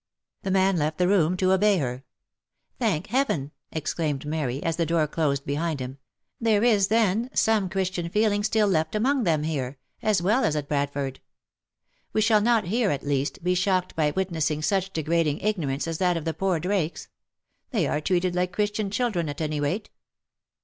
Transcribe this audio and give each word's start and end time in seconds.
The 0.41 0.49
man 0.49 0.77
left 0.77 0.97
the 0.97 1.07
room 1.07 1.37
to 1.37 1.51
obey 1.51 1.77
her.«' 1.77 2.03
Thank 2.79 3.05
Heaven!" 3.09 3.51
exclaimed 3.71 4.25
Mary, 4.25 4.63
as 4.63 4.77
the 4.77 4.85
door 4.87 5.05
closed 5.05 5.45
behind 5.45 5.79
him, 5.79 5.99
u 6.39 6.45
there 6.45 6.63
is, 6.63 6.87
then, 6.87 7.29
some 7.35 7.69
Christian 7.69 8.09
feeling 8.09 8.41
still 8.43 8.67
left 8.67 8.95
among 8.95 9.25
them 9.25 9.43
here, 9.43 9.77
as 10.01 10.19
well 10.19 10.43
as 10.43 10.55
at 10.55 10.67
Bradford. 10.67 11.19
We 12.13 12.21
shall 12.21 12.41
not 12.41 12.63
here, 12.65 12.89
at 12.89 13.03
least, 13.05 13.43
be 13.43 13.53
shocked 13.53 13.95
by 13.95 14.09
witness 14.09 14.49
ing 14.49 14.63
such 14.63 14.91
degrading 14.91 15.39
ignorance 15.41 15.87
as 15.87 15.99
that 15.99 16.17
of 16.17 16.25
the 16.25 16.33
poor 16.33 16.59
Drakes.— 16.59 17.07
They 17.69 17.85
are 17.85 18.01
treated 18.01 18.33
like 18.33 18.51
Christian 18.53 18.89
children, 18.89 19.29
at 19.29 19.39
any 19.39 19.59
rate." 19.59 19.91